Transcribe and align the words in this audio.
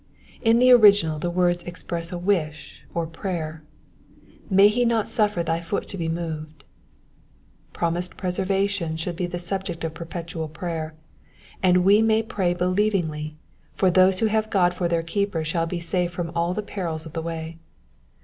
In 0.41 0.57
the 0.57 0.71
original 0.71 1.19
the 1.19 1.29
words 1.29 1.61
express 1.61 2.11
a 2.11 2.17
wish 2.17 2.81
or 2.91 3.05
prayer,— 3.05 3.61
May 4.49 4.67
he 4.67 4.83
not 4.83 5.07
suffer 5.07 5.43
thy 5.43 5.61
foot 5.61 5.87
to 5.89 5.95
be 5.95 6.09
moved." 6.09 6.63
Promised 7.71 8.17
preservation 8.17 8.95
snould 8.95 9.15
be 9.15 9.27
the 9.27 9.37
subject 9.37 9.83
of 9.83 9.93
perpetual 9.93 10.47
prayer; 10.47 10.95
and 11.61 11.83
we 11.85 12.01
may 12.01 12.23
pray 12.23 12.55
believingly; 12.55 13.37
for 13.75 13.91
those 13.91 14.21
who 14.21 14.25
have 14.25 14.49
God 14.49 14.73
for 14.73 14.87
their 14.87 15.03
keeper 15.03 15.43
shall 15.45 15.67
be 15.67 15.79
safe 15.79 16.09
from 16.11 16.31
all 16.33 16.55
the 16.55 16.63
perils 16.63 17.05
of 17.05 17.13
the 17.13 17.21
way. 17.21 17.59